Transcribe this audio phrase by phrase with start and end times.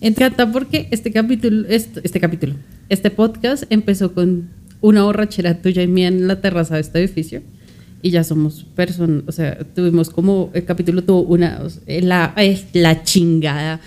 [0.00, 2.54] encanta porque este capítulo, este, este capítulo,
[2.88, 4.48] este podcast empezó con
[4.80, 7.42] una borrachera tuya y mía en la terraza de este edificio
[8.02, 12.34] y ya somos personas, o sea, tuvimos como, el capítulo tuvo una, la,
[12.72, 13.80] la chingada.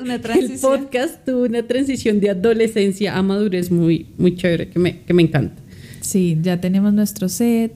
[0.00, 0.52] Una, transición.
[0.52, 5.12] El podcast tuvo una transición de adolescencia a madurez muy, muy chévere, que me, que
[5.12, 5.60] me encanta.
[6.00, 7.72] Sí, ya tenemos nuestro set,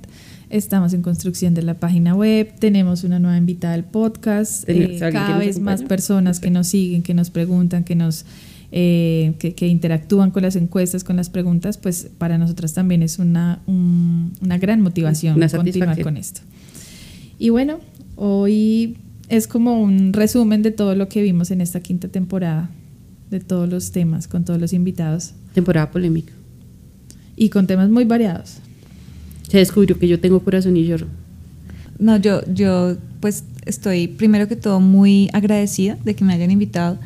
[0.50, 5.38] estamos en construcción de la página web, tenemos una nueva invitada al podcast, eh, cada
[5.38, 8.24] vez más personas que nos siguen, que nos preguntan, que nos
[8.70, 13.60] eh, que, interactúan con las encuestas, con las preguntas, pues para nosotras también es una,
[13.66, 16.42] una gran motivación continuar con esto.
[17.38, 17.78] Y bueno,
[18.16, 18.98] hoy
[19.30, 22.70] es como un resumen de todo lo que vimos en esta quinta temporada,
[23.30, 25.32] de todos los temas, con todos los invitados.
[25.54, 26.32] Temporada polémica.
[27.36, 28.58] Y con temas muy variados.
[29.48, 31.06] Se descubrió que yo tengo corazón y lloro.
[31.98, 36.98] No, yo, yo pues estoy primero que todo muy agradecida de que me hayan invitado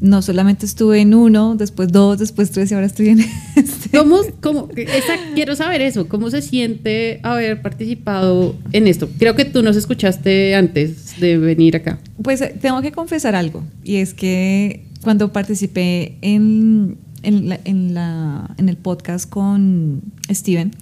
[0.00, 3.20] no solamente estuve en uno, después dos, después tres y ahora estoy en
[3.56, 3.96] este.
[3.96, 4.68] ¿Cómo, cómo,
[5.34, 9.08] quiero saber eso, ¿cómo se siente haber participado en esto?
[9.18, 11.98] Creo que tú nos escuchaste antes de venir acá.
[12.22, 18.76] Pues eh, tengo que confesar algo, y es que cuando participé en, en, en el
[18.76, 20.72] podcast con Steven,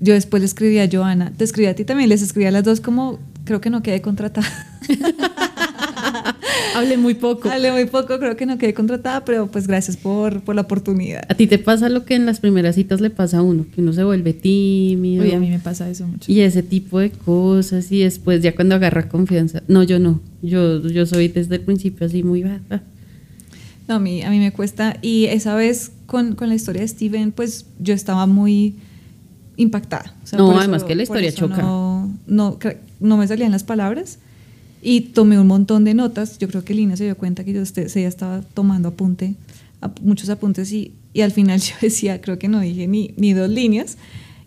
[0.00, 2.64] yo después le escribí a Joana, te escribí a ti también, les escribí a las
[2.64, 4.48] dos como, creo que no quedé contratada.
[6.74, 7.48] Hablé muy poco.
[7.48, 11.24] Hablé muy poco, creo que no quedé contratada, pero pues gracias por, por, la oportunidad.
[11.28, 13.66] ¿A ti te pasa lo que en las primeras citas le pasa a uno?
[13.72, 15.24] Que uno se vuelve tímido.
[15.24, 16.30] Uy, a mí me pasa eso mucho.
[16.30, 19.62] Y ese tipo de cosas, y después ya cuando agarra confianza.
[19.68, 20.20] No, yo no.
[20.42, 22.82] Yo, yo soy desde el principio así muy baja.
[23.86, 24.96] No, a mí, a mí me cuesta.
[25.00, 28.74] Y esa vez con, con la historia de Steven, pues yo estaba muy
[29.56, 30.14] impactada.
[30.36, 31.62] no, además que la historia choca.
[31.62, 32.58] No, no,
[33.00, 34.18] no me salían las palabras
[34.82, 36.38] y tomé un montón de notas.
[36.38, 39.34] Yo creo que Lina se dio cuenta que yo ella estaba tomando apunte,
[40.02, 43.50] muchos apuntes y, y, al final yo decía, creo que no dije ni, ni dos
[43.50, 43.96] líneas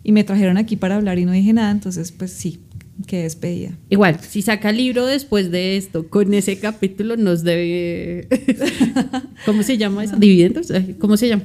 [0.04, 2.60] y me trajeron aquí para hablar y no dije nada, entonces pues sí,
[3.06, 3.72] que despedida.
[3.90, 8.28] Igual, si saca libro después de esto, con ese capítulo nos debe...
[9.46, 10.16] ¿Cómo se llama eso?
[10.16, 10.72] ¿Dividendos?
[10.98, 11.44] ¿Cómo se llama?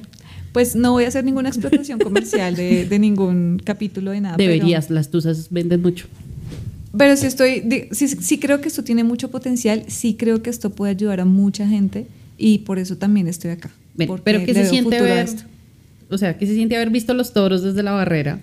[0.53, 4.38] Pues no voy a hacer ninguna explotación comercial de, de ningún capítulo de nada.
[4.38, 6.08] Deberías, las tusas venden mucho.
[6.96, 10.69] Pero sí estoy, sí, sí, creo que esto tiene mucho potencial, sí creo que esto
[10.69, 12.06] puede ayudar a mucha gente
[12.38, 13.72] y por eso también estoy acá.
[14.24, 15.28] pero ¿qué se siente ver,
[16.09, 18.42] o sea, ¿qué se siente haber visto los toros desde la barrera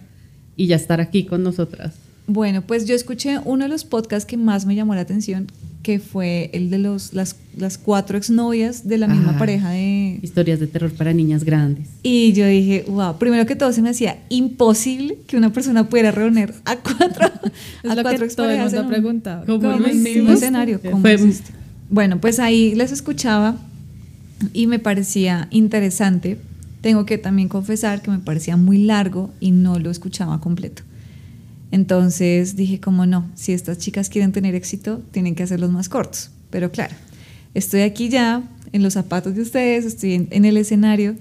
[0.57, 1.95] y ya estar aquí con nosotras?
[2.27, 5.49] Bueno, pues yo escuché uno de los podcasts que más me llamó la atención,
[5.83, 10.19] que fue el de los, las, las cuatro exnovias de la misma pareja de...
[10.23, 11.89] Historias de terror para niñas grandes.
[12.03, 16.11] Y yo dije, wow, primero que todo se me hacía imposible que una persona pudiera
[16.11, 17.31] reunir a cuatro,
[17.83, 19.47] es a lo cuatro que todo el mundo ha preguntado.
[19.47, 20.81] ¿Cómo, ¿Cómo mismo escenario?
[20.83, 21.03] ¿Cómo
[21.89, 23.57] Bueno, pues ahí les escuchaba
[24.53, 26.39] y me parecía interesante.
[26.83, 30.83] Tengo que también confesar que me parecía muy largo y no lo escuchaba completo.
[31.71, 36.31] Entonces dije, como no, si estas chicas quieren tener éxito, tienen que hacerlos más cortos.
[36.51, 36.95] Pero claro,
[37.55, 38.43] estoy aquí ya
[38.73, 41.17] en los zapatos de ustedes, estoy en, el escenario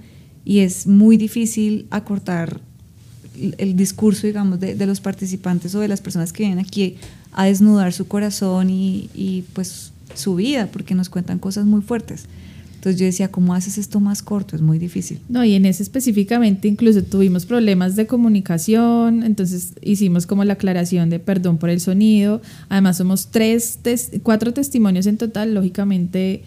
[0.46, 2.62] y es muy difícil acortar
[3.58, 6.98] el discurso, digamos, de, los participantes o de las personas que vienen aquí
[7.32, 12.26] a desnudar su corazón y, y pues su vida, porque nos cuentan cosas muy fuertes.
[12.80, 14.56] Entonces yo decía, ¿cómo haces esto más corto?
[14.56, 15.20] Es muy difícil.
[15.28, 21.10] No, y en ese específicamente incluso tuvimos problemas de comunicación, entonces hicimos como la aclaración
[21.10, 22.42] de perdón por el sonido.
[22.70, 23.80] Además somos tres,
[24.24, 26.44] cuatro testimonios en total, lógicamente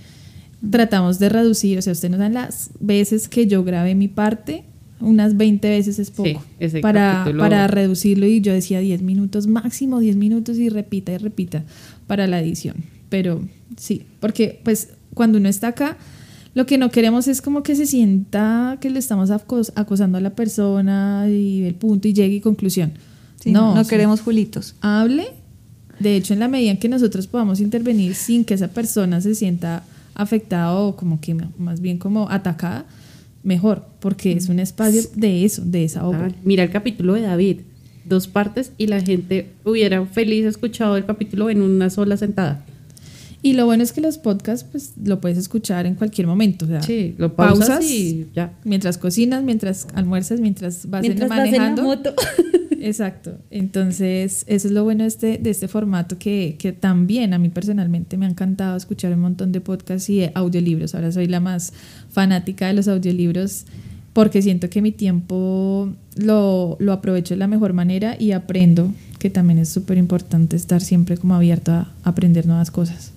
[0.70, 4.64] tratamos de reducir, o sea, ustedes nos dan las veces que yo grabé mi parte,
[5.00, 6.42] unas 20 veces es poco
[6.80, 11.62] para, para reducirlo y yo decía 10 minutos máximo, 10 minutos y repita y repita
[12.06, 12.76] para la edición.
[13.10, 15.98] Pero sí, porque pues cuando uno está acá
[16.54, 20.30] lo que no queremos es como que se sienta que le estamos acosando a la
[20.30, 22.92] persona y el punto y llegue y conclusión.
[23.46, 24.74] no, no queremos julitos.
[24.80, 25.26] Hable.
[25.98, 29.34] De hecho, en la medida en que nosotros podamos intervenir sin que esa persona se
[29.34, 29.84] sienta
[30.14, 32.86] afectada o como que más bien como atacada,
[33.42, 36.28] mejor, porque es un espacio de eso, de esa obra.
[36.30, 37.60] Ah, mira el capítulo de David,
[38.04, 42.64] dos partes y la gente hubiera feliz escuchado el capítulo en una sola sentada.
[43.44, 46.64] Y lo bueno es que los podcasts, pues lo puedes escuchar en cualquier momento.
[46.64, 48.54] O sea, sí, lo pausas, y ya.
[48.62, 51.82] Mientras cocinas, mientras almuerzas, mientras vas mientras manejando.
[51.82, 52.14] Vas en la moto.
[52.80, 53.38] Exacto.
[53.50, 57.48] Entonces, eso es lo bueno de este, de este formato que, que también a mí
[57.48, 60.94] personalmente me ha encantado escuchar un montón de podcasts y audiolibros.
[60.94, 61.72] Ahora soy la más
[62.10, 63.66] fanática de los audiolibros
[64.12, 69.30] porque siento que mi tiempo lo, lo aprovecho de la mejor manera y aprendo, que
[69.30, 73.12] también es súper importante estar siempre como abierto a aprender nuevas cosas.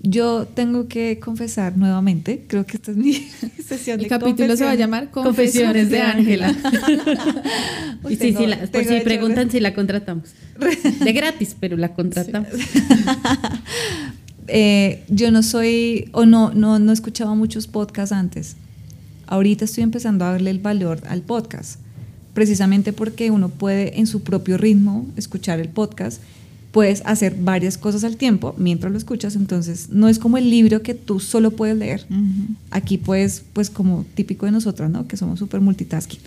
[0.00, 3.14] Yo tengo que confesar nuevamente, creo que esta es mi
[3.66, 6.50] sesión El capítulo se va a llamar Confesiones, de Ángela.
[8.08, 10.30] y por si preguntan si la contratamos.
[11.04, 12.48] De gratis, pero la contratamos.
[14.50, 18.56] Eh, yo no soy, o no, no, no escuchaba muchos podcasts antes.
[19.26, 21.80] Ahorita estoy empezando a darle el valor al podcast,
[22.32, 26.22] precisamente porque uno puede en su propio ritmo escuchar el podcast
[26.72, 30.82] puedes hacer varias cosas al tiempo mientras lo escuchas, entonces no es como el libro
[30.82, 32.06] que tú solo puedes leer.
[32.70, 35.06] Aquí puedes, pues como típico de nosotros, ¿no?
[35.06, 36.20] Que somos súper multitasking.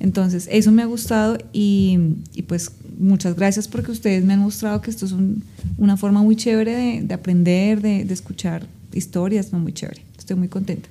[0.00, 1.98] Entonces, eso me ha gustado y,
[2.48, 5.14] pues muchas gracias porque ustedes me han mostrado que esto es
[5.78, 9.58] una forma muy chévere de, aprender, de, escuchar historias, ¿no?
[9.58, 10.02] Muy chévere.
[10.18, 10.88] Estoy muy contenta.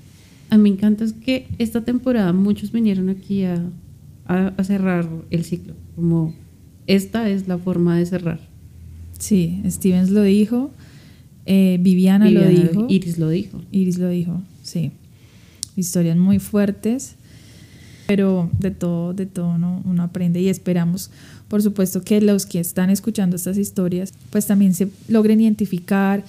[0.49, 3.63] A mí me encanta es que esta temporada muchos vinieron aquí a,
[4.25, 6.33] a cerrar el ciclo, como
[6.87, 8.50] esta es la forma de cerrar
[9.21, 10.71] Sí, Stevens lo dijo,
[11.45, 12.87] eh, Viviana, lo dijo.
[12.89, 13.61] Iris lo dijo.
[13.71, 14.91] Iris lo dijo, sí.
[15.75, 17.15] Historias muy fuertes,
[18.07, 21.11] pero de todo, de todo uno, uno aprende y esperamos,
[21.47, 26.23] por supuesto, que los que están escuchando estas historias, pues también se logren identificar,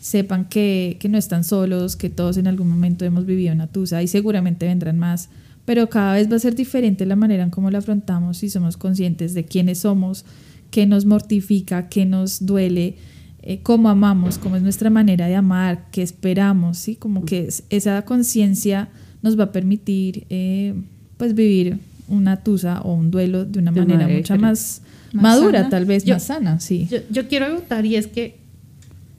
[0.00, 4.02] sepan que, que no están solos, que todos en algún momento hemos vivido una tusa
[4.02, 5.28] y seguramente vendrán más
[5.64, 8.76] pero cada vez va a ser diferente la manera en cómo la afrontamos y somos
[8.76, 10.24] conscientes de quiénes somos,
[10.72, 12.96] qué nos mortifica, qué nos duele,
[13.42, 16.96] eh, cómo amamos, cómo es nuestra manera de amar, qué esperamos, ¿sí?
[16.96, 18.88] Como que esa conciencia
[19.20, 20.74] nos va a permitir eh,
[21.18, 21.78] pues vivir
[22.08, 24.80] una tusa o un duelo de una manera mucho más,
[25.12, 26.88] madura, tal vez, más sana, sí.
[26.90, 28.38] Yo, yo quiero agotar y es que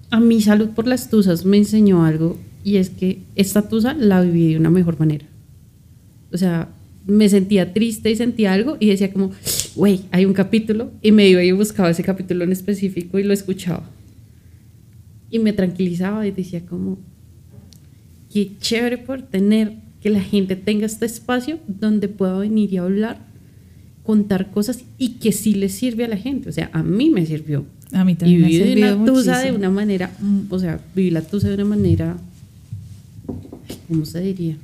[0.09, 4.21] a mi salud por las tusas me enseñó algo y es que esta tusa la
[4.21, 5.27] viví de una mejor manera.
[6.31, 6.69] O sea,
[7.05, 9.31] me sentía triste y sentía algo y decía como,
[9.75, 13.33] güey, hay un capítulo y me iba y buscaba ese capítulo en específico y lo
[13.33, 13.89] escuchaba.
[15.29, 16.99] Y me tranquilizaba y decía como,
[18.31, 23.25] qué chévere por tener, que la gente tenga este espacio donde pueda venir y hablar,
[24.03, 26.49] contar cosas y que sí le sirve a la gente.
[26.49, 27.65] O sea, a mí me sirvió.
[27.93, 28.41] A mí también.
[28.41, 30.11] Y viví la tusa de una manera,
[30.49, 32.17] o sea, viví la tusa de una manera,
[33.87, 34.57] ¿cómo se diría?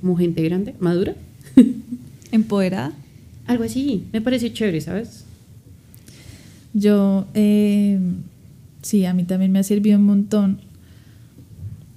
[0.00, 1.16] Como gente grande, madura.
[2.30, 2.92] Empoderada.
[3.48, 5.24] Algo así, me parece chévere, ¿sabes?
[6.74, 7.98] Yo, eh,
[8.82, 10.60] sí, a mí también me ha servido un montón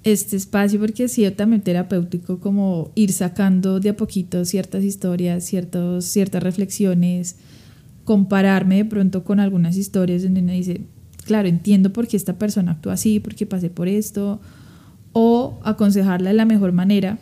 [0.03, 6.05] este espacio porque ha sido terapéutico como ir sacando de a poquito ciertas historias, ciertos,
[6.05, 7.35] ciertas reflexiones,
[8.05, 10.81] compararme de pronto con algunas historias donde uno dice,
[11.25, 14.39] claro, entiendo por qué esta persona actúa así, por qué pasé por esto,
[15.11, 17.19] o aconsejarla de la mejor manera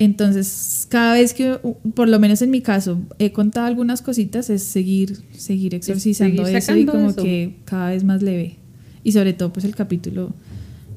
[0.00, 1.58] entonces, cada vez que,
[1.94, 6.74] por lo menos en mi caso, he contado algunas cositas, es seguir, seguir exorcizando eso
[6.74, 8.56] y como que cada vez más leve.
[9.04, 10.32] Y sobre todo, pues el capítulo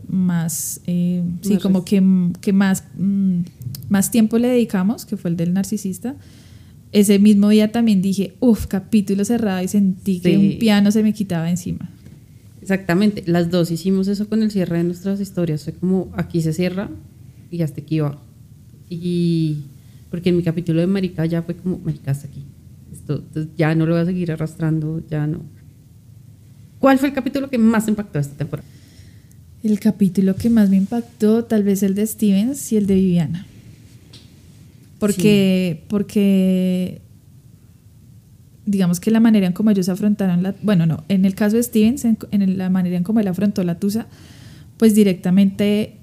[0.07, 2.01] más, eh, sí, como que,
[2.39, 3.39] que más, mm,
[3.89, 6.15] más tiempo le dedicamos, que fue el del narcisista.
[6.94, 11.11] Ese mismo día también dije, uff, capítulo cerrado y sentí que un piano se me
[11.13, 11.89] quitaba encima.
[12.61, 15.65] Exactamente, las dos hicimos eso con el cierre de nuestras historias.
[15.65, 16.89] Fue como aquí se cierra
[17.51, 18.17] y hasta aquí va.
[19.01, 19.63] Y
[20.10, 22.44] porque en mi capítulo de Marica ya fue como, Marica, hasta aquí.
[22.92, 23.24] Esto
[23.57, 25.42] ya no lo voy a seguir arrastrando, ya no.
[26.80, 28.68] ¿Cuál fue el capítulo que más impactó esta temporada?
[29.64, 33.47] El capítulo que más me impactó, tal vez el de Stevens y el de Viviana.
[35.00, 37.02] Porque, porque
[38.66, 41.64] digamos que la manera en cómo ellos afrontaron la, bueno, no, en el caso de
[41.64, 44.07] Stevens, en, la manera en cómo él afrontó la tusa,
[44.78, 45.97] pues directamente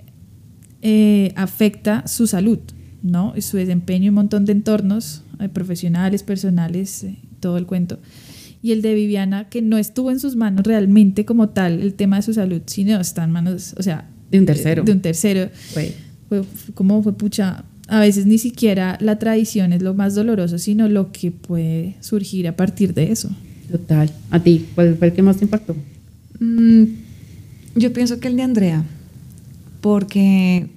[0.82, 2.58] eh, afecta su salud.
[3.02, 3.34] ¿No?
[3.40, 7.98] su desempeño en un montón de entornos eh, profesionales, personales, eh, todo el cuento.
[8.62, 12.16] Y el de Viviana, que no estuvo en sus manos realmente como tal el tema
[12.16, 14.08] de su salud, sino está en manos, o sea...
[14.30, 14.84] De un tercero.
[14.84, 15.48] De, un tercero.
[15.72, 15.94] Fue.
[16.74, 21.10] como fue pucha, a veces ni siquiera la tradición es lo más doloroso, sino lo
[21.10, 23.30] que puede surgir a partir de eso.
[23.70, 24.10] Total.
[24.30, 25.74] ¿A ti cuál fue el que más te impactó?
[26.38, 26.84] Mm,
[27.74, 28.84] yo pienso que el de Andrea,
[29.80, 30.68] porque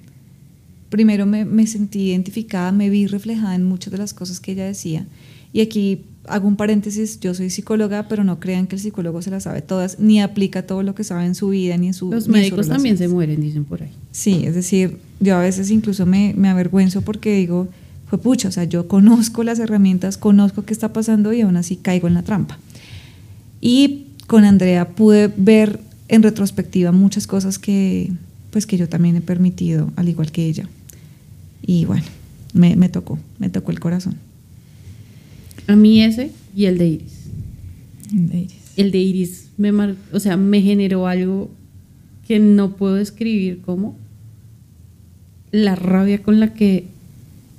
[0.94, 5.08] primero me, sentí identificada, me vi reflejada en muchas de las cosas que ella decía.
[5.52, 9.32] Y aquí hago un paréntesis, yo soy psicóloga, pero no crean que el psicólogo se
[9.32, 12.12] la sabe todas, ni aplica todo lo que sabe en su vida, ni en su...
[12.12, 13.90] Los médicos también se mueren, dicen por ahí.
[14.12, 17.66] Sí, es decir, yo a veces incluso me, me avergüenzo porque digo,
[18.06, 21.74] fue pucha, o sea, yo conozco las herramientas, conozco qué está pasando y aún así
[21.74, 22.60] caigo en la trampa.
[23.60, 28.12] Y con Andrea pude ver en retrospectiva muchas cosas que,
[28.52, 30.68] pues que yo también he permitido, al igual que ella.
[31.66, 32.04] Y bueno,
[32.52, 34.16] me, me tocó, me tocó el corazón.
[35.66, 37.24] A mí ese y el de Iris.
[38.76, 39.50] El de Iris.
[39.56, 39.70] me
[40.12, 41.50] o sea, me generó algo
[42.26, 43.96] que no puedo describir como
[45.52, 46.86] la rabia con la que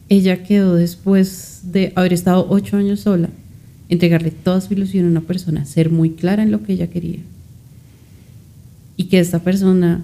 [0.10, 3.30] ella quedó después de haber estado ocho años sola,
[3.90, 7.20] entregarle toda su ilusión a una persona, ser muy clara en lo que ella quería.
[8.98, 10.04] Y que esta persona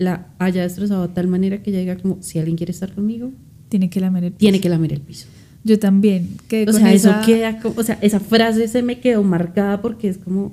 [0.00, 3.32] la haya destrozado de tal manera que ella diga como, si alguien quiere estar conmigo,
[3.68, 4.38] tiene que lamer el piso.
[4.38, 5.26] Tiene que lamer el piso.
[5.62, 6.38] Yo también.
[6.48, 10.16] Que o sea, eso queda, o sea, esa frase se me quedó marcada porque es
[10.16, 10.52] como,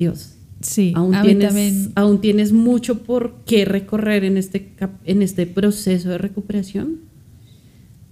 [0.00, 4.72] Dios, Sí, aún tienes, aún tienes mucho por qué recorrer en este,
[5.04, 6.96] en este proceso de recuperación,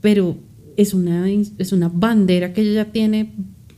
[0.00, 0.36] pero
[0.76, 3.32] es una, es una bandera que ella ya tiene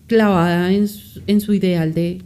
[0.07, 2.21] clavada en su, en su ideal de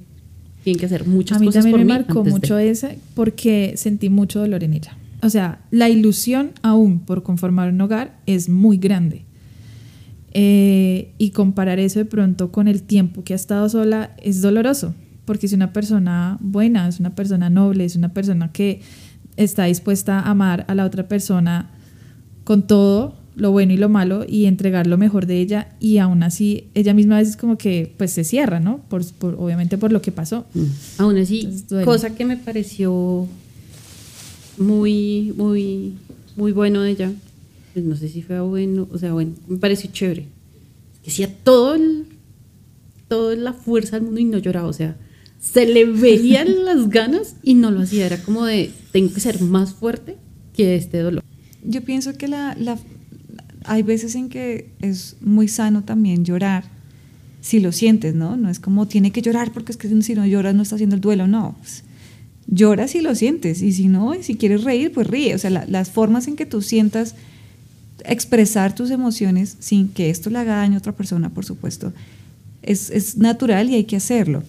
[0.65, 1.57] tiene que hacer muchas cosas.
[1.57, 4.97] A mí también me marcó mucho esa porque sentí mucho dolor en ella.
[5.23, 9.25] O sea, la ilusión aún por conformar un hogar es muy grande.
[10.35, 14.95] Eh, y comparar eso de pronto con el tiempo que ha estado sola es doloroso
[15.25, 18.81] porque es una persona buena, es una persona noble, es una persona que
[19.37, 21.71] está dispuesta a amar a la otra persona
[22.45, 26.23] con todo lo bueno y lo malo y entregar lo mejor de ella y aún
[26.23, 28.81] así ella misma a veces como que pues se cierra, ¿no?
[28.89, 29.03] Por,
[29.39, 30.45] obviamente por lo que pasó.
[30.55, 30.65] Mm.
[30.99, 31.49] Aún así,
[31.85, 33.27] cosa que me pareció
[34.59, 35.95] muy, muy,
[36.37, 37.13] muy bueno de ella,
[37.73, 40.27] pues no sé si fue bueno, o sea, bueno, me pareció chévere.
[41.03, 42.07] Que hacía todo el,
[43.09, 44.97] toda la fuerza del mundo y no lloraba, o sea,
[45.41, 48.07] se le veían las ganas y no lo hacía.
[48.07, 50.17] Era como de, tengo que ser más fuerte
[50.55, 51.25] que este dolor.
[51.65, 52.79] Yo pienso que la, la,
[53.65, 56.65] hay veces en que es muy sano también llorar,
[57.41, 58.37] si lo sientes, ¿no?
[58.37, 60.95] No es como tiene que llorar porque es que si no lloras no está haciendo
[60.95, 61.57] el duelo, no.
[61.59, 61.85] Pues,
[62.47, 65.35] llora si lo sientes y si no, si quieres reír, pues ríe.
[65.35, 67.15] O sea, las formas en que tú sientas
[68.05, 71.93] expresar tus emociones sin que esto le haga daño a otra persona, por supuesto,
[72.63, 74.43] es, es natural y hay que hacerlo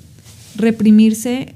[0.55, 1.55] reprimirse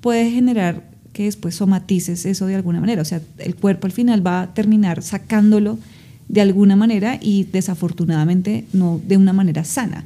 [0.00, 3.02] puede generar que después somatices eso de alguna manera.
[3.02, 5.78] O sea, el cuerpo al final va a terminar sacándolo
[6.28, 10.04] de alguna manera y desafortunadamente no de una manera sana.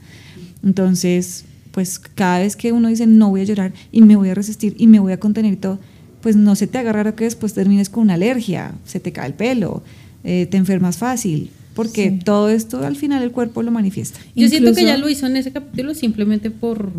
[0.65, 4.35] Entonces, pues cada vez que uno dice no voy a llorar y me voy a
[4.35, 5.79] resistir y me voy a contener y todo,
[6.21, 9.29] pues no se te haga raro que después termines con una alergia, se te cae
[9.29, 9.83] el pelo,
[10.25, 14.21] eh, te enfermas fácil, porque todo esto al final el cuerpo lo manifiesta.
[14.37, 16.93] Yo siento que ya lo hizo en ese capítulo simplemente por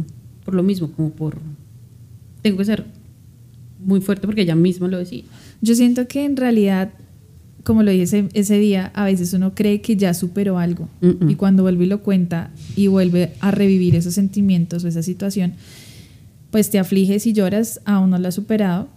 [0.44, 1.38] por lo mismo, como por...
[2.42, 2.86] Tengo que ser
[3.80, 5.24] muy fuerte porque ella misma lo decía.
[5.62, 6.92] Yo siento que en realidad,
[7.63, 10.89] como lo dije ese, día, a veces uno cree que ya superó algo
[11.27, 15.53] y cuando vuelve y lo cuenta y vuelve a revivir esos sentimientos o esa situación,
[16.50, 18.89] pues te afliges y lloras, aún no lo has superado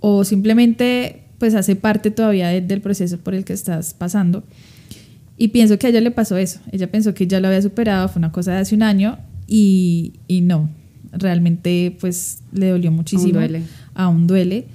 [0.00, 4.44] o simplemente pues hace parte todavía del proceso por el que estás pasando.
[5.36, 6.60] Y pienso que a ella le pasó eso.
[6.70, 10.12] Ella pensó que ya lo había superado, fue una cosa de hace un año y,
[10.28, 10.70] y no,
[11.10, 13.40] realmente pues le dolió muchísimo.
[13.40, 13.62] Aún duele.
[13.94, 14.66] Aún duele.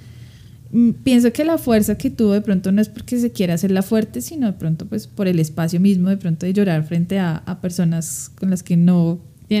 [0.72, 3.82] Mm, pienso que la fuerza que tuvo de pronto no es porque se quiera hacerla
[3.82, 7.36] fuerte, sino de pronto pues por el espacio mismo, de pronto de llorar frente a,
[7.46, 9.18] a personas con las que no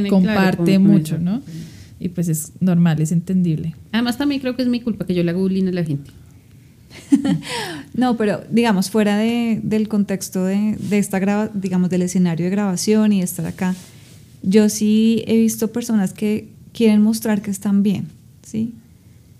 [0.08, 1.42] comparte mucho, ¿no?
[2.00, 3.74] Y pues es normal, es entendible.
[3.92, 6.10] Además también creo que es mi culpa que yo le hago bullying a la gente.
[7.94, 12.50] no, pero digamos, fuera de, del contexto de, de esta graba, digamos, del escenario de
[12.50, 13.74] grabación y estar acá,
[14.42, 18.06] yo sí he visto personas que quieren mostrar que están bien,
[18.42, 18.74] ¿sí?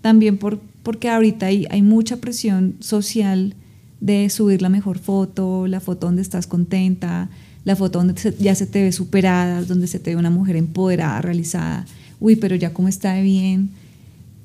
[0.01, 3.55] También por, porque ahorita hay, mucha presión social
[3.99, 7.29] de subir la mejor foto, la foto donde estás contenta,
[7.65, 11.21] la foto donde ya se te ve superada, donde se te ve una mujer empoderada,
[11.21, 11.85] realizada.
[12.19, 13.69] Uy, pero ya como está bien.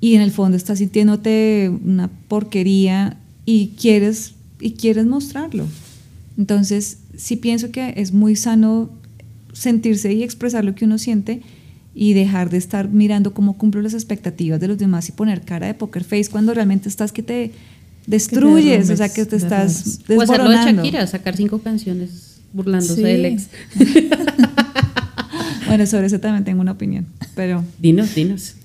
[0.01, 5.67] Y en el fondo estás sintiéndote una porquería y quieres, y quieres mostrarlo.
[6.37, 8.91] Entonces, sí pienso que es muy sano
[9.53, 11.43] sentirse y expresar lo que uno siente
[11.95, 15.69] y dejar de estar mirando cómo cumplo las expectativas de los demás y poner cara
[15.69, 17.53] de poker face cuando realmente estás que te
[18.07, 20.21] destruyes, o sea, que te estás desboronando.
[20.21, 23.49] O hacerlo de Shakira, sacar cinco canciones burlándose del ex.
[25.67, 27.65] bueno, sobre eso también tengo una opinión, pero...
[27.79, 28.57] Dinos, dinos.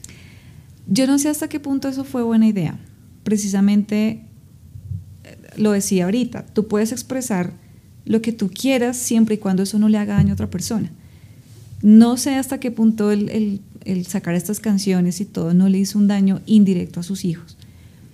[0.88, 2.80] Yo no sé hasta qué punto eso fue buena idea.
[3.24, 4.24] Precisamente,
[5.24, 7.54] eh, lo decía ahorita, tú puedes expresar
[8.06, 10.92] lo que tú quieras siempre y cuando eso no le haga daño a otra persona.
[11.82, 13.62] No sé hasta qué punto el,
[14.08, 17.58] sacar estas canciones y todo no le hizo un daño indirecto a sus hijos,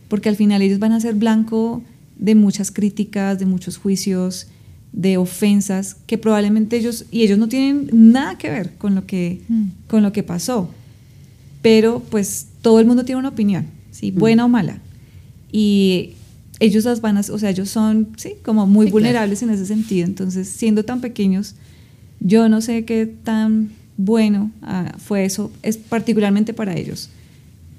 [0.08, 1.84] porque al final ellos van a ser blanco
[2.18, 4.48] de muchas críticas, de muchos juicios,
[4.94, 9.42] de ofensas que probablemente ellos y ellos no tienen nada que ver con lo que
[9.50, 9.66] mm.
[9.88, 10.70] con lo que pasó.
[11.62, 14.12] Pero pues todo el mundo tiene una opinión, ¿sí?
[14.12, 14.20] Mm.
[14.20, 14.80] buena o mala.
[15.52, 16.12] Y
[16.60, 20.06] ellos las van a, o sea, ellos son, sí, como muy vulnerables en ese sentido.
[20.06, 21.56] Entonces, siendo tan pequeños,
[22.20, 27.10] yo no sé qué tan bueno ah, fue eso, es particularmente para ellos.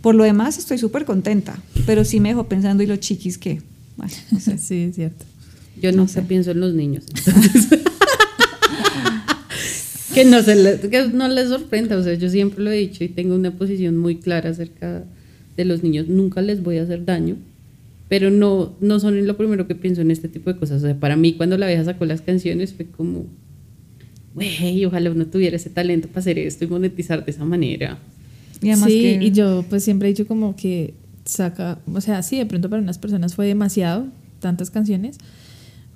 [0.01, 3.61] Por lo demás estoy súper contenta, pero sí me dejó pensando y los chiquis que,
[3.97, 4.59] bueno, no sé.
[4.67, 5.25] Sí, es cierto.
[5.81, 6.23] Yo no, sé.
[6.23, 7.05] pienso en los niños.
[10.15, 13.05] que, no se les, que no les sorprenda, o sea, yo siempre lo he dicho
[13.05, 15.05] y tengo una posición muy clara acerca
[15.57, 17.37] de los niños, nunca les voy a hacer daño,
[18.09, 20.83] pero no, no son lo primero que pienso en este tipo de cosas.
[20.83, 23.27] O sea, para mí cuando la vieja sacó las canciones fue como,
[24.37, 27.99] güey, ojalá uno tuviera ese talento para hacer esto y monetizar de esa manera.
[28.63, 32.37] Y además sí, y yo pues siempre he dicho como que saca, o sea, sí,
[32.37, 34.07] de pronto para unas personas fue demasiado,
[34.39, 35.17] tantas canciones,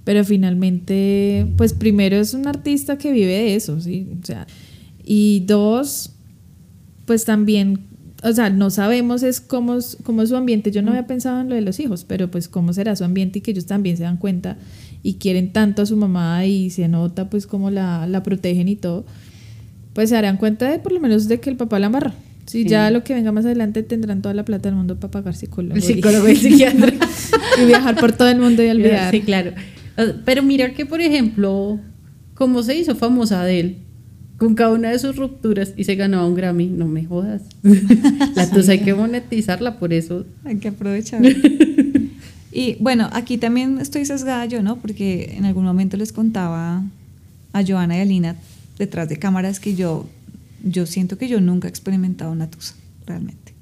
[0.04, 4.08] pero finalmente, pues primero es un artista que vive de eso, ¿sí?
[4.22, 4.46] O sea,
[5.04, 6.12] y dos,
[7.04, 7.90] pues también
[8.22, 10.70] o sea, no sabemos es cómo, cómo es su ambiente.
[10.70, 13.38] Yo no había pensado en lo de los hijos, pero pues cómo será su ambiente
[13.38, 14.58] y que ellos también se dan cuenta
[15.02, 18.76] y quieren tanto a su mamá y se nota pues cómo la, la protegen y
[18.76, 19.04] todo,
[19.92, 22.14] pues se darán cuenta de por lo menos de que el papá la amarra.
[22.46, 25.36] Sí, ya lo que venga más adelante tendrán toda la plata del mundo para pagar
[25.36, 25.80] psicólogo.
[25.80, 26.92] Psicólogo y, psiquiatra.
[27.62, 29.12] y viajar por todo el mundo y olvidar.
[29.12, 29.52] Sí, claro.
[30.24, 31.78] Pero mira que, por ejemplo,
[32.34, 33.76] cómo se hizo famosa de él
[34.40, 36.66] con cada una de sus rupturas y se ganó un Grammy.
[36.66, 37.42] No me jodas.
[38.34, 40.24] La tusa hay que monetizarla, por eso.
[40.44, 41.22] Hay que aprovechar.
[42.52, 44.76] y bueno, aquí también estoy sesgada yo, ¿no?
[44.76, 46.82] Porque en algún momento les contaba
[47.52, 48.36] a Joana y a Lina
[48.78, 50.08] detrás de cámaras que yo,
[50.64, 52.74] yo siento que yo nunca he experimentado una tusa,
[53.06, 53.52] realmente.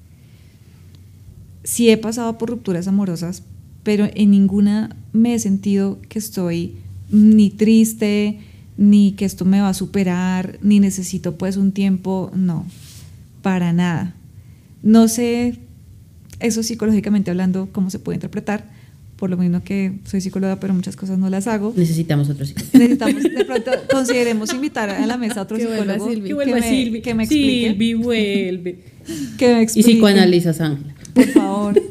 [1.65, 3.43] Sí he pasado por rupturas amorosas,
[3.83, 6.77] pero en ninguna me he sentido que estoy
[7.11, 8.39] ni triste,
[8.79, 12.65] ni que esto me va a superar, ni necesito pues un tiempo, no,
[13.43, 14.15] para nada.
[14.83, 15.59] No sé,
[16.41, 18.78] eso psicológicamente hablando, cómo se puede interpretar,
[19.19, 21.73] por lo mismo que soy psicóloga, pero muchas cosas no las hago.
[21.77, 22.71] Necesitamos otro psicólogo.
[22.79, 26.09] Necesitamos, de pronto, consideremos invitar a la mesa a otro psicólogo.
[26.09, 27.69] que, vuelva que, me, que me explique.
[27.69, 28.79] Silvi, vuelve.
[29.37, 29.91] que me explique.
[29.91, 30.95] Y psicoanalizas, Ángela.
[31.15, 31.83] Por favor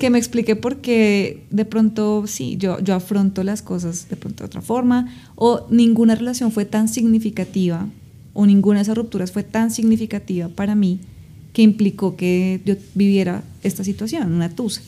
[0.00, 4.42] que me explique por qué de pronto sí, yo, yo afronto las cosas de pronto
[4.42, 7.86] de otra forma, o ninguna relación fue tan significativa,
[8.32, 11.00] o ninguna de esas rupturas fue tan significativa para mí
[11.52, 14.80] que implicó que yo viviera esta situación, una tusa.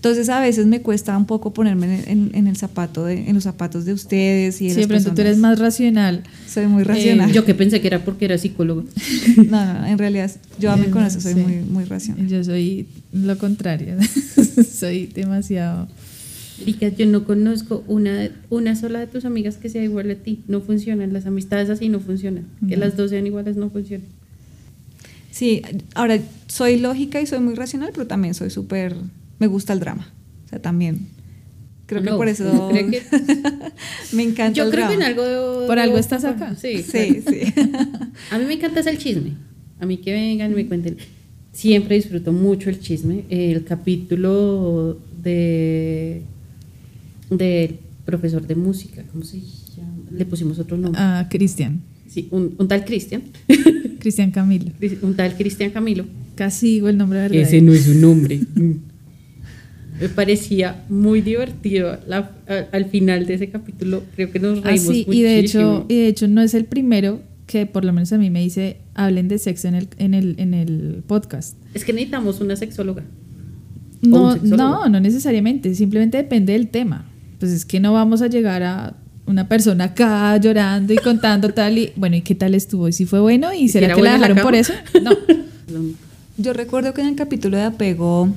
[0.00, 3.84] Entonces a veces me cuesta un poco ponerme en, el zapato de, en los zapatos
[3.84, 6.22] de ustedes y de Siempre tú eres más racional.
[6.48, 7.28] Soy muy racional.
[7.28, 8.84] Eh, yo que pensé que era porque era psicólogo.
[9.50, 12.26] No, no, en realidad yo a mí con eso soy muy, muy racional.
[12.28, 13.96] Yo soy lo contrario.
[14.72, 15.86] soy demasiado.
[16.64, 20.44] Rica, yo no conozco una, una sola de tus amigas que sea igual a ti.
[20.48, 21.12] No funcionan.
[21.12, 22.46] Las amistades así no funcionan.
[22.66, 24.06] Que las dos sean iguales no funcionan.
[25.30, 25.60] Sí,
[25.94, 28.96] ahora soy lógica y soy muy racional, pero también soy súper
[29.40, 30.06] me gusta el drama.
[30.44, 31.08] O sea, también.
[31.86, 32.70] Creo que por eso
[34.12, 34.52] me encanta.
[34.52, 35.66] Yo creo que en algo.
[35.66, 36.54] por algo estás acá.
[36.54, 37.52] Sí, sí, sí.
[38.30, 39.32] A mí me encanta el chisme.
[39.80, 40.98] A mí que vengan y me cuenten.
[41.52, 43.24] Siempre disfruto mucho el chisme.
[43.28, 46.22] El capítulo de
[47.30, 50.10] del profesor de música, ¿cómo se llama?
[50.12, 51.00] Le pusimos otro nombre.
[51.02, 51.80] Ah, Cristian.
[52.08, 53.22] Sí, un, un tal Cristian.
[54.00, 54.72] Cristian Camilo.
[55.02, 56.04] Un tal Cristian Camilo.
[56.34, 57.46] Casi digo el nombre verdadero.
[57.46, 58.40] Ese no es su nombre
[60.00, 61.98] me parecía muy divertido
[62.72, 64.02] al final de ese capítulo.
[64.16, 65.12] Creo que nos ah, reímos muchísimo.
[65.12, 68.18] Y de, hecho, y de hecho no es el primero que por lo menos a
[68.18, 71.56] mí me dice hablen de sexo en el, en el, en el podcast.
[71.74, 73.02] Es que necesitamos una sexóloga.
[74.02, 77.06] No, no, no necesariamente, simplemente depende del tema.
[77.38, 81.76] Pues es que no vamos a llegar a una persona acá llorando y contando tal
[81.76, 82.88] y bueno, ¿y qué tal estuvo?
[82.88, 83.52] ¿Y si fue bueno?
[83.52, 84.72] ¿Y será que la dejaron por eso?
[85.02, 85.10] No.
[86.36, 88.28] Yo recuerdo que en el capítulo de apego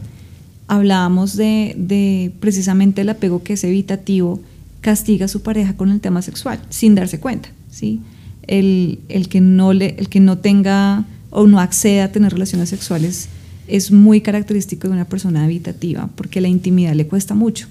[0.67, 4.41] hablábamos de, precisamente el apego que es evitativo,
[4.81, 7.49] castiga a su pareja con el tema sexual sin darse cuenta.
[7.71, 8.01] ¿sí?
[8.47, 8.99] El,
[9.29, 13.29] que no le, el que no tenga o no acceda a tener relaciones sexuales
[13.67, 17.67] es muy característico de una persona evitativa porque la intimidad le cuesta mucho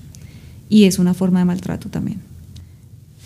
[0.68, 2.18] y es una forma de maltrato también.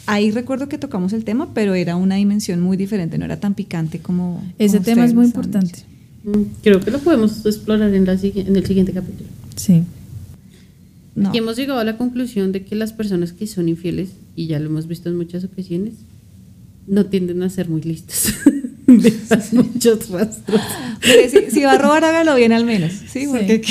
[0.06, 3.54] Ahí recuerdo que tocamos el tema, pero era una dimensión muy diferente, no era tan
[3.54, 4.42] picante como...
[4.58, 5.80] Ese tema es muy importante.
[6.22, 9.28] Mm, creo que lo podemos explorar en, la, en el siguiente capítulo.
[9.56, 9.82] Sí.
[11.24, 14.60] Aquí hemos llegado a la conclusión de que las personas que son infieles, y ya
[14.60, 15.94] lo hemos visto en muchas ocasiones,
[16.86, 18.34] no tienden a ser muy listas.
[18.86, 20.60] Dejas muchos rastros.
[21.48, 22.92] si, va a robar, hágalo bien al menos.
[23.08, 23.62] Sí, porque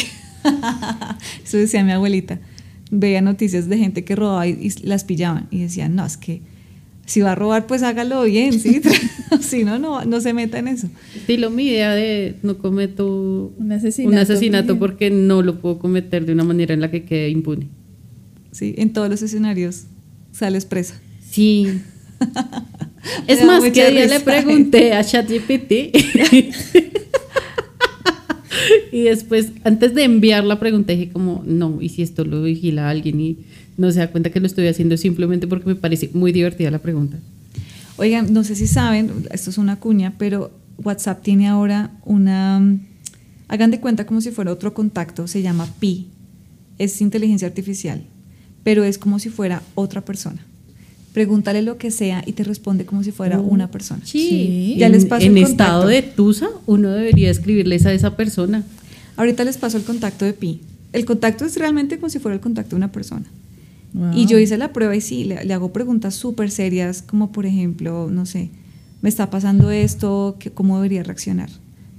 [1.45, 2.39] eso decía mi abuelita.
[2.91, 6.41] Veía noticias de gente que robaba y, las pillaban y decían, no, es que
[7.06, 8.82] si va a robar, pues hágalo bien, ¿sí?
[9.41, 10.89] si no, no, no se meta en eso.
[11.15, 16.44] Estilo mi idea de no cometo un asesinato, porque no lo puedo cometer de una
[16.44, 17.68] manera en la que quede impune.
[18.52, 19.84] Sí, en todos los escenarios
[20.32, 21.00] sales presa.
[21.30, 21.82] Sí.
[23.28, 25.72] es más, que día le pregunté a ChatGPT
[28.91, 32.89] y después, antes de enviar la pregunta, dije como, no, ¿y si esto lo vigila
[32.89, 33.38] alguien y
[33.78, 36.80] no se da cuenta que lo estoy haciendo simplemente porque me parece muy divertida la
[36.80, 37.18] pregunta?
[37.98, 40.52] Oigan, no sé si saben, esto es una cuña, pero
[40.84, 42.78] WhatsApp tiene ahora una,
[43.48, 46.08] hagan de cuenta como si fuera otro contacto, se llama Pi,
[46.78, 48.04] es inteligencia artificial,
[48.63, 50.46] pero es como si fuera otra persona
[51.15, 54.01] pregúntale lo que sea y te responde como si fuera oh, una persona.
[54.04, 58.65] Sí, ya les paso en, en estado de tusa, uno debería escribirles a esa persona.
[59.15, 60.60] Ahorita les paso el contacto de Pi.
[60.91, 63.23] El contacto es realmente como si fuera el contacto de una persona.
[64.13, 68.10] Y yo hice la prueba y sí, le, hago preguntas súper serias, como por ejemplo,
[68.12, 68.49] no sé,
[69.01, 71.49] me está pasando esto, ¿cómo debería reaccionar?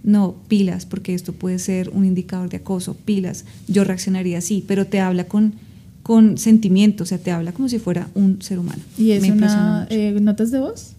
[0.04, 4.86] No, pilas, porque esto puede ser un indicador de acoso, pilas, yo reaccionaría así, pero
[4.86, 5.54] te habla con
[6.06, 8.80] con sentimiento, o sea, te habla como si fuera un ser humano.
[8.96, 10.92] ¿Y es una eh, notas de voz?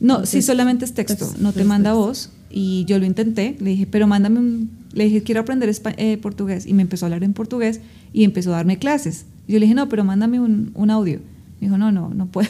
[0.00, 2.30] No, sí, solamente es texto, no te manda voz.
[2.50, 6.66] Y yo lo intenté, le dije, pero mándame un, le dije, quiero aprender eh, portugués.
[6.66, 7.80] Y me empezó a hablar en portugués
[8.12, 9.26] y empezó a darme clases.
[9.46, 11.20] Y yo le dije, no, pero mándame un, un audio.
[11.60, 12.48] Me dijo, no, no, no puedo.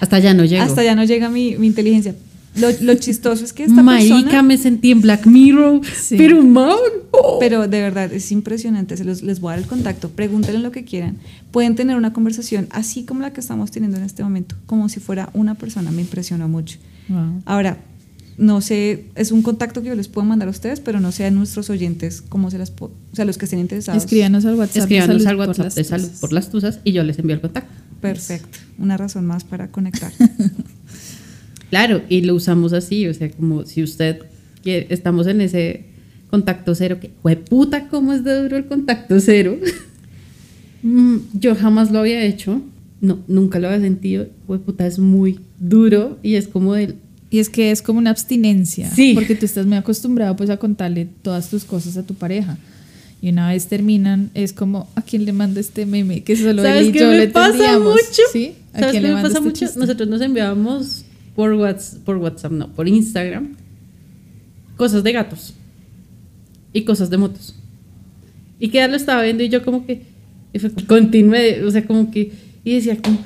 [0.00, 0.64] Hasta allá no llega.
[0.64, 2.14] Hasta allá no llega mi, mi inteligencia.
[2.56, 6.76] Lo, lo, chistoso es que esta Marica, me sentí en Black Mirror, pero man.
[7.38, 8.96] Pero de verdad, es impresionante.
[8.96, 10.10] Se los, les voy a dar el contacto.
[10.10, 11.16] Pregúntenle lo que quieran.
[11.52, 14.98] Pueden tener una conversación así como la que estamos teniendo en este momento, como si
[14.98, 15.92] fuera una persona.
[15.92, 16.78] Me impresionó mucho.
[17.44, 17.78] Ahora,
[18.40, 21.26] no sé, es un contacto que yo les puedo mandar a ustedes, pero no sé
[21.26, 24.02] a nuestros oyentes cómo se las puedo, o sea, los que estén interesados.
[24.02, 24.78] Escríbanos al WhatsApp.
[24.78, 27.70] Escríbanos al WhatsApp de salud por las tusas y yo les envío el contacto.
[28.00, 28.58] Perfecto.
[28.78, 30.10] Una razón más para conectar.
[31.70, 34.18] Claro, y lo usamos así, o sea, como si usted
[34.62, 35.84] quiere, estamos en ese
[36.28, 39.56] contacto cero, que, puta, ¿cómo es de duro el contacto cero?
[40.82, 42.62] Mm, yo jamás lo había hecho,
[43.02, 46.94] no, nunca lo había sentido, puta, es muy duro y es como del...
[47.28, 49.12] Y es que es como una abstinencia, sí.
[49.12, 52.56] porque tú estás muy acostumbrado pues a contarle todas tus cosas a tu pareja.
[53.20, 56.22] Y una vez terminan, es como, ¿a quién le manda este meme?
[56.22, 58.22] Que solo ¿Sabes él y qué yo me le pasa mucho?
[58.32, 58.54] ¿Sí?
[58.72, 59.66] ¿Sabes qué me pasa este mucho?
[59.76, 61.04] Nosotros nos enviábamos
[61.40, 63.56] por WhatsApp, por WhatsApp, no, por Instagram,
[64.76, 65.54] cosas de gatos
[66.74, 67.54] y cosas de motos.
[68.58, 70.02] Y que ya lo estaba viendo y yo como que,
[70.86, 72.30] continué, o sea, como que,
[72.62, 73.16] y decía como,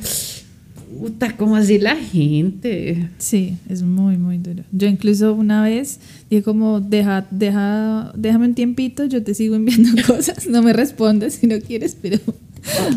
[1.00, 3.08] puta, ¿cómo así la gente?
[3.18, 4.62] Sí, es muy, muy duro.
[4.70, 5.98] Yo incluso una vez
[6.30, 11.34] dije como, deja, deja, déjame un tiempito, yo te sigo enviando cosas, no me respondes
[11.34, 12.20] si no quieres, pero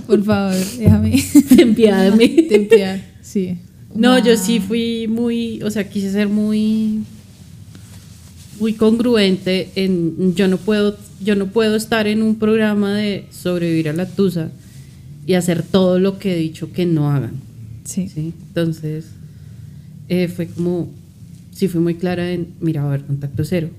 [0.06, 1.24] por favor, déjame.
[1.56, 2.28] Tempiadme.
[2.50, 3.58] Tempiad, sí.
[3.98, 7.04] No, yo sí fui muy, o sea, quise ser muy
[8.60, 13.90] muy congruente en yo no puedo yo no puedo estar en un programa de sobrevivir
[13.90, 14.50] a la tusa
[15.26, 17.34] y hacer todo lo que he dicho que no hagan.
[17.84, 18.10] Sí.
[18.16, 19.06] Entonces,
[20.10, 20.90] eh, fue como,
[21.52, 23.70] sí fui muy clara en, mira, a ver, contacto cero.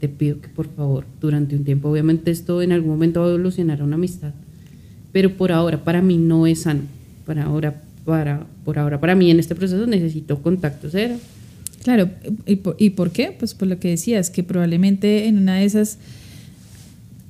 [0.00, 3.30] Te pido que por favor, durante un tiempo, obviamente esto en algún momento va a
[3.30, 4.32] evolucionar a una amistad,
[5.12, 6.82] pero por ahora para mí no es sano.
[7.24, 11.16] Para ahora para, por ahora, para mí en este proceso necesito contacto cero.
[11.84, 12.08] Claro,
[12.46, 13.36] ¿y por, ¿y por qué?
[13.38, 15.98] Pues por lo que decías, que probablemente en una de esas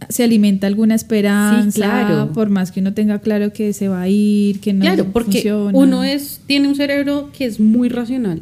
[0.08, 2.32] se alimenta alguna esperanza, claro.
[2.32, 5.52] por más que uno tenga claro que se va a ir, que no Claro, porque
[5.52, 8.40] uno es, tiene un cerebro que es muy racional,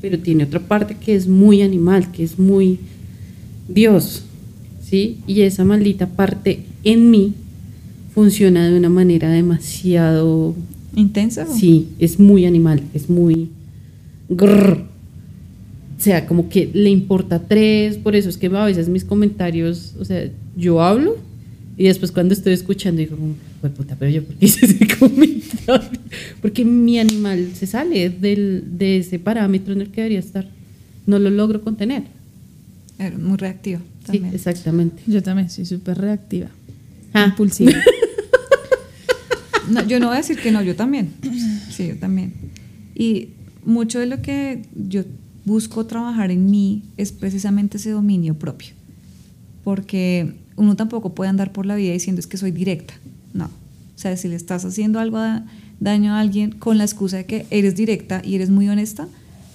[0.00, 2.80] pero tiene otra parte que es muy animal, que es muy
[3.68, 4.22] Dios,
[4.82, 5.18] ¿sí?
[5.26, 7.34] Y esa maldita parte en mí
[8.14, 10.56] funciona de una manera demasiado
[10.96, 11.46] ¿Intensa?
[11.46, 13.50] Sí, es muy animal, es muy...
[14.28, 19.94] O sea, como que le importa tres, por eso es que a veces mis comentarios,
[20.00, 21.16] o sea, yo hablo
[21.76, 23.16] y después cuando estoy escuchando digo,
[23.60, 26.00] pues puta, pero yo por qué hice ese comentario?
[26.40, 30.48] Porque mi animal se sale del, de ese parámetro en el que debería estar.
[31.06, 32.04] No lo logro contener.
[33.18, 33.80] muy reactivo.
[34.04, 34.30] También.
[34.30, 35.02] Sí, exactamente.
[35.06, 36.48] Yo también soy súper reactiva.
[37.12, 37.26] Ah.
[37.26, 37.72] Impulsiva.
[39.68, 41.14] No, yo no voy a decir que no, yo también.
[41.70, 42.32] Sí, yo también.
[42.94, 43.30] Y
[43.64, 45.04] mucho de lo que yo
[45.44, 48.70] busco trabajar en mí es precisamente ese dominio propio.
[49.64, 52.94] Porque uno tampoco puede andar por la vida diciendo es que soy directa.
[53.34, 53.46] No.
[53.46, 55.18] O sea, si le estás haciendo algo
[55.80, 59.08] daño a alguien con la excusa de que eres directa y eres muy honesta,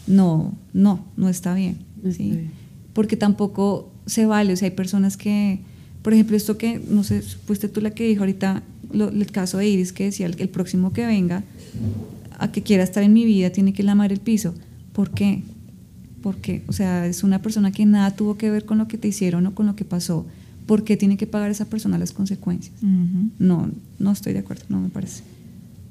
[0.08, 1.78] no, no, no está bien.
[2.12, 2.50] ¿sí?
[2.94, 4.54] Porque tampoco se vale.
[4.54, 5.60] O sea, hay personas que,
[6.02, 8.64] por ejemplo, esto que, no sé, fuiste tú la que dijo ahorita,
[8.94, 11.44] el caso de Iris que decía el, el próximo que venga
[12.38, 14.54] a que quiera estar en mi vida tiene que lamar el piso.
[14.94, 15.44] ¿Por qué?
[16.22, 19.08] Porque, o sea, es una persona que nada tuvo que ver con lo que te
[19.08, 20.26] hicieron o con lo que pasó.
[20.66, 22.76] ¿Por qué tiene que pagar esa persona las consecuencias?
[23.40, 25.24] No, no estoy de acuerdo, no me parece.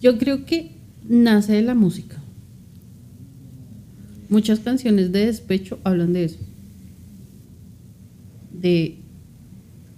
[0.00, 0.72] Yo creo que
[1.08, 2.16] nace de la música.
[4.28, 6.38] Muchas canciones de despecho hablan de eso.
[8.52, 8.96] de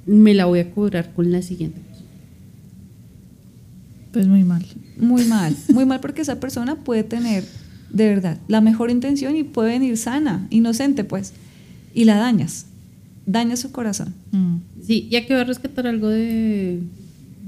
[0.07, 1.81] me la voy a cobrar con la siguiente
[4.13, 4.65] Pues muy mal.
[4.99, 7.45] Muy mal, muy mal porque esa persona puede tener
[7.93, 11.33] de verdad la mejor intención y puede venir sana, inocente pues,
[11.95, 12.67] y la dañas,
[13.27, 14.15] dañas su corazón.
[14.33, 14.57] Mm.
[14.83, 16.81] Sí, ya que voy a rescatar algo de,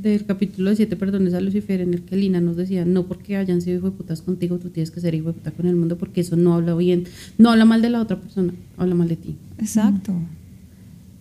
[0.00, 3.36] del capítulo de Siete Perdones a Lucifer, en el que Lina nos decía, no porque
[3.36, 5.76] hayan sido hijo de putas contigo, tú tienes que ser hijo de puta con el
[5.76, 7.04] mundo, porque eso no habla bien,
[7.38, 9.36] no habla mal de la otra persona, habla mal de ti.
[9.58, 10.12] Exacto.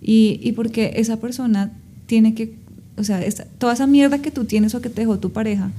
[0.02, 1.72] Y, y porque esa persona
[2.08, 2.56] tiene que,
[2.98, 3.22] o sea,
[3.58, 5.72] toda esa mierda que tú tienes o que te dejó tu pareja,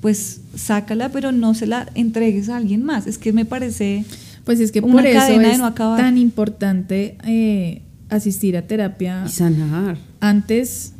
[0.00, 3.06] pues sácala, pero no se la entregues a alguien más.
[3.06, 4.04] Es que me parece...
[4.44, 9.24] Pues es que por eso es tan importante eh, asistir a terapia.
[9.26, 9.98] Y sanar.
[10.18, 10.94] Antes,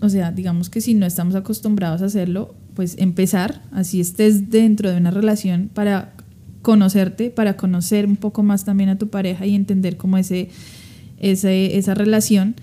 [0.00, 4.90] o sea, digamos que si no estamos acostumbrados a hacerlo, pues empezar, así estés dentro
[4.90, 6.12] de una relación para
[6.62, 10.50] conocerte, para conocer un poco más también a tu pareja y entender cómo ese,
[11.18, 12.54] ese esa relación.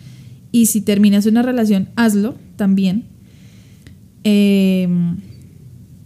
[0.55, 3.03] Y si terminas una relación, hazlo también.
[4.23, 4.87] Eh,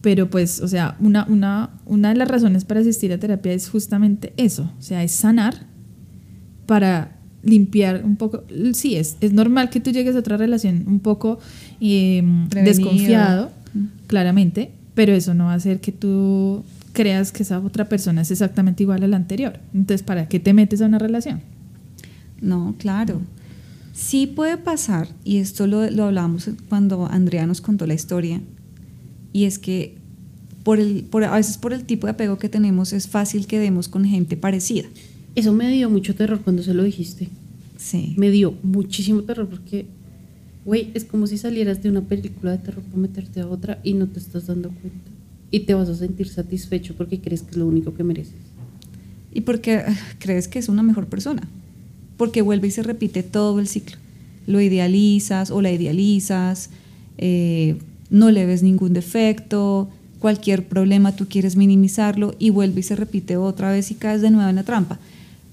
[0.02, 3.70] pero pues, o sea, una, una, una de las razones para asistir a terapia es
[3.70, 5.68] justamente eso, o sea, es sanar
[6.66, 11.00] para limpiar un poco, sí, es, es normal que tú llegues a otra relación un
[11.00, 11.38] poco
[11.80, 13.52] em, desconfiado,
[14.08, 18.32] claramente, pero eso no va a hacer que tú creas que esa otra persona es
[18.32, 19.60] exactamente igual a la anterior.
[19.76, 21.42] Entonces, ¿para qué te metes a una relación?
[22.42, 23.22] No, claro.
[24.00, 28.40] Sí puede pasar, y esto lo, lo hablamos cuando Andrea nos contó la historia,
[29.34, 29.98] y es que
[30.64, 33.60] por el, por, a veces por el tipo de apego que tenemos es fácil que
[33.60, 34.88] demos con gente parecida.
[35.36, 37.28] Eso me dio mucho terror cuando se lo dijiste.
[37.76, 38.14] Sí.
[38.16, 39.86] Me dio muchísimo terror porque,
[40.64, 43.96] güey, es como si salieras de una película de terror para meterte a otra y
[43.96, 45.12] no te estás dando cuenta.
[45.52, 48.36] Y te vas a sentir satisfecho porque crees que es lo único que mereces.
[49.34, 51.50] Y porque ah, crees que es una mejor persona.
[52.20, 53.96] Porque vuelve y se repite todo el ciclo.
[54.46, 56.70] Lo idealizas o la idealizas.
[57.18, 57.78] Eh,
[58.10, 63.38] no le ves ningún defecto, cualquier problema tú quieres minimizarlo y vuelve y se repite
[63.38, 65.00] otra vez y caes de nuevo en la trampa.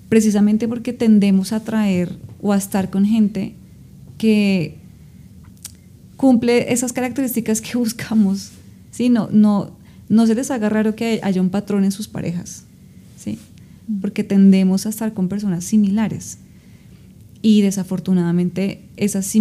[0.08, 3.54] Precisamente porque tendemos a traer o a estar con gente
[4.18, 4.74] que
[6.16, 8.50] cumple esas características que buscamos.
[8.90, 9.08] ¿sí?
[9.08, 9.70] No, no,
[10.08, 12.64] no se les haga raro que haya un patrón en sus parejas,
[13.16, 13.38] ¿sí?
[14.00, 16.38] porque tendemos a estar con personas similares
[17.42, 19.34] y desafortunadamente esas,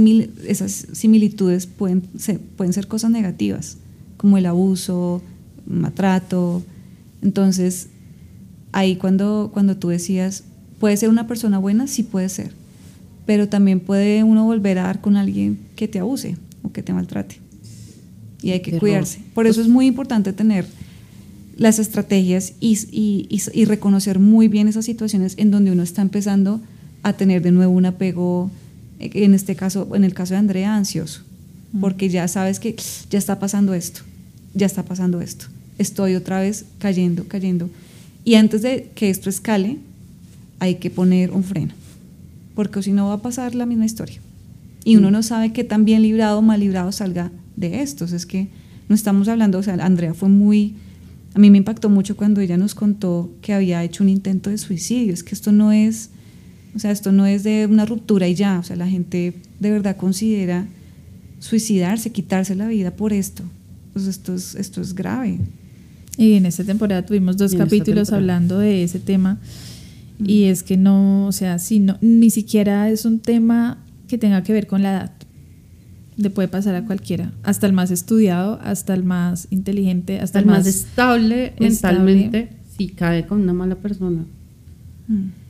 [0.47, 3.77] esas similitudes pueden ser, pueden ser cosas negativas,
[4.17, 5.21] como el abuso,
[5.65, 6.63] maltrato.
[7.21, 7.87] Entonces,
[8.71, 10.43] ahí cuando, cuando tú decías,
[10.79, 11.87] ¿puede ser una persona buena?
[11.87, 12.51] Sí puede ser,
[13.25, 16.93] pero también puede uno volver a dar con alguien que te abuse o que te
[16.93, 17.39] maltrate.
[18.41, 19.21] Y hay que cuidarse.
[19.33, 20.67] Por eso es muy importante tener
[21.57, 26.55] las estrategias y, y, y reconocer muy bien esas situaciones en donde uno está empezando
[26.55, 26.74] a
[27.13, 28.49] tener de nuevo un apego,
[28.99, 31.21] eh, en este caso, en el caso de Andrea, ansioso,
[31.79, 32.75] porque ya sabes que
[33.09, 34.01] ya está pasando esto,
[34.53, 37.69] ya está pasando esto, estoy otra vez cayendo, cayendo.
[38.23, 39.77] Y antes de que esto escale,
[40.59, 41.73] hay que poner un freno,
[42.55, 44.19] porque si no va a pasar la misma historia.
[44.83, 48.05] Y uno no sabe qué tan bien librado o mal librado salga de esto.
[48.05, 48.49] es que
[48.87, 50.75] no estamos hablando, o sea, Andrea fue muy,
[51.33, 54.57] a mí me impactó mucho cuando ella nos contó que había hecho un intento de
[54.57, 55.13] suicidio.
[55.13, 56.11] Es que esto no es
[56.75, 59.71] o sea, esto no es de una ruptura y ya, o sea, la gente de
[59.71, 60.67] verdad considera
[61.39, 63.43] suicidarse, quitarse la vida por esto.
[63.93, 65.39] Pues esto es, esto es grave.
[66.17, 69.37] Y en esta temporada tuvimos dos capítulos hablando de ese tema.
[70.19, 74.43] Y es que no, o sea, si no, ni siquiera es un tema que tenga
[74.43, 75.11] que ver con la edad.
[76.17, 80.45] Le puede pasar a cualquiera, hasta el más estudiado, hasta el más inteligente, hasta el,
[80.45, 84.25] más, estable mentalmente, si cae con una mala persona.
[85.07, 85.44] Mm.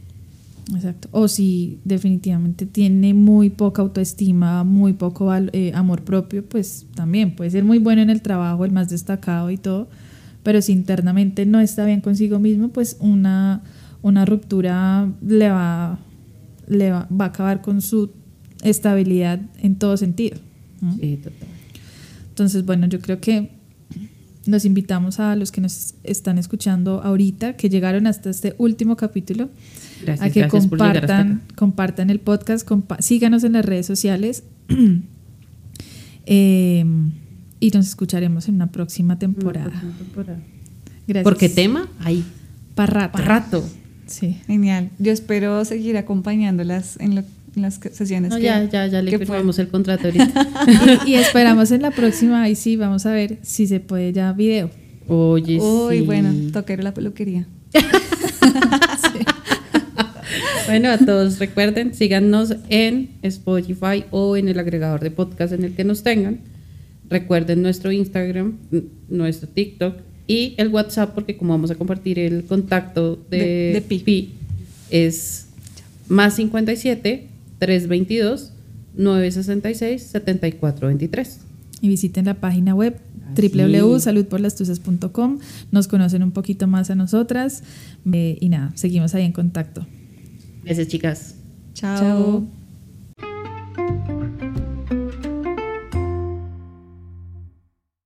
[0.74, 1.10] Exacto.
[1.12, 7.52] O si definitivamente tiene muy poca autoestima, muy poco eh, amor propio, pues también puede
[7.52, 9.88] ser muy bueno en el trabajo, el más destacado y todo,
[10.44, 13.62] pero si internamente no está bien consigo mismo, pues una,
[14.02, 16.00] una ruptura le va,
[16.68, 18.12] le va, a acabar con su
[18.64, 20.38] estabilidad en todo sentido.
[21.00, 21.48] Sí, total.
[22.30, 23.55] Entonces, bueno, yo creo que
[24.46, 29.50] nos invitamos a los que nos están escuchando ahorita, que llegaron hasta este último capítulo
[30.20, 32.68] a que compartan, compartan el podcast,
[33.00, 34.44] síganos en las redes sociales
[36.26, 37.12] em,
[37.60, 39.82] y nos escucharemos en una próxima temporada.
[41.08, 41.24] Gracias.
[41.24, 41.88] ¿Por qué tema?
[42.00, 42.24] Ahí.
[42.76, 43.64] Para rato.
[44.08, 44.38] Sí.
[44.46, 44.90] Genial.
[45.00, 47.24] Yo espero seguir acompañándolas en,
[47.56, 48.32] las sesiones.
[48.32, 50.48] No, ya, ya, ya le firmamos el contrato ahorita.
[51.06, 54.70] y, esperamos en la próxima, y sí, vamos a ver si se puede ya video.
[55.08, 57.48] Oye, Uy, bueno, toquero la peluquería.
[60.68, 65.76] Bueno, a todos recuerden, síganos en Spotify o en el agregador de podcast en el
[65.76, 66.40] que nos tengan.
[67.08, 68.58] Recuerden nuestro Instagram,
[69.08, 74.34] nuestro TikTok y el WhatsApp, porque como vamos a compartir el contacto de, Pi.
[74.90, 75.48] es
[76.08, 77.28] más 57
[77.60, 78.54] 322
[78.96, 81.40] 966 7423.
[81.82, 82.98] Y visiten la página web
[83.36, 85.40] www.saludporlastusas.com.
[85.72, 87.64] Nos conocen un poquito más a nosotras.
[88.12, 89.86] Eh, y nada, seguimos ahí en contacto.
[90.64, 91.36] Gracias, chicas.
[91.74, 92.48] Chao.